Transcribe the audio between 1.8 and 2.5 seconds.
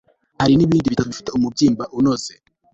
unoze